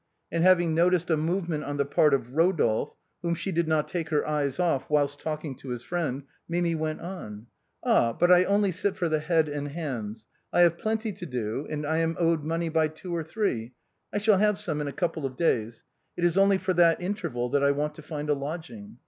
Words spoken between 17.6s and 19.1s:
I want to find a lodging.